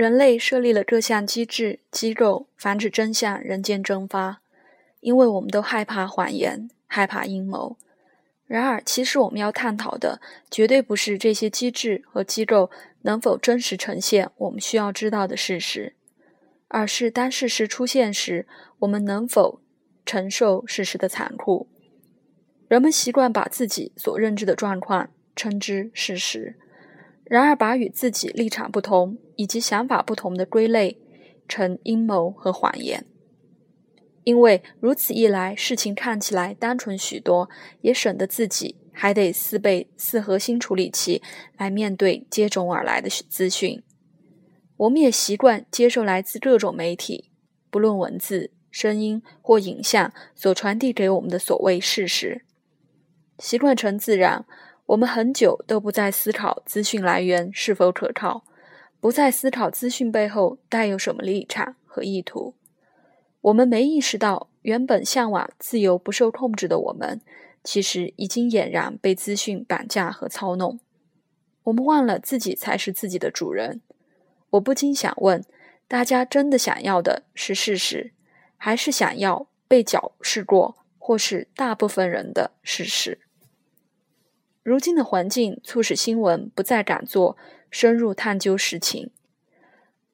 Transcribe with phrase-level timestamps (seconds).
[0.00, 4.40] 人类设立了各项机制、机构，防止真相人间蒸发，
[5.00, 7.76] 因为我们都害怕谎言，害怕阴谋。
[8.46, 10.18] 然而，其实我们要探讨的，
[10.50, 12.70] 绝对不是这些机制和机构
[13.02, 15.92] 能否真实呈现我们需要知道的事实，
[16.68, 18.46] 而是当事实出现时，
[18.78, 19.60] 我们能否
[20.06, 21.68] 承受事实的残酷。
[22.68, 26.56] 人们习惯把自己所认知的状况称之事实，
[27.30, 30.98] 然而把与自己立场不同以及想法不同的归类
[31.46, 33.06] 成阴谋和谎言，
[34.24, 37.48] 因为如此一来，事情看起来单纯许多，
[37.82, 41.22] 也省得自己还得四倍四核心处理器
[41.56, 43.80] 来面对接踵而来的资讯。
[44.78, 47.30] 我们也习惯接受来自各种媒体，
[47.70, 52.44] 不论文字、声音或影像所传递给我们的所谓事实。
[53.38, 54.44] 习惯成自然，
[54.90, 58.42] 我们很久都不再思考资讯来源是否可靠，
[58.98, 62.54] 不再思考资讯背后带有什么立场和意图。
[63.40, 67.20] 我们没意识到，原本向往自由不受控制的我们，
[67.62, 70.80] 其实已经俨然被资讯绑架和操弄。
[71.62, 73.80] 我们忘了自己才是自己的主人。
[74.50, 75.44] 我不禁想问：
[75.86, 78.12] 大家真的想要的是事实，
[78.56, 83.20] 还是想要被矫饰过，或是大部分人的事实？
[84.62, 87.36] 如今的环境促使新闻不再敢做
[87.70, 89.10] 深入探究实情，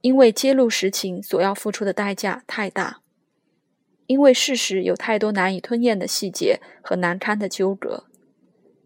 [0.00, 3.00] 因为揭露实情所要付出的代价太大，
[4.06, 8.04] 因为事实有太多难以吞咽的细节和难堪的纠葛。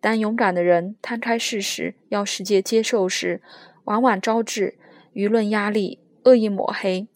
[0.00, 3.42] 当勇敢的人摊开事实要世界接受时，
[3.84, 4.78] 往往招致
[5.14, 7.08] 舆论压力、恶意抹黑，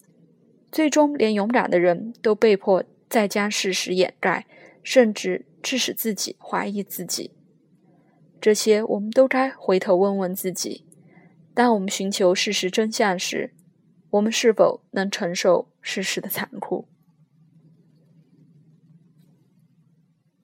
[0.71, 4.45] 最终连勇敢的人都被迫再将事实掩盖，
[4.83, 7.31] 甚至致使自己怀疑自己。
[8.45, 10.85] 这些我们都该回头问问自己：
[11.55, 13.55] 当我们寻求事实真相时，
[14.11, 16.87] 我们是否能承受事实的残酷？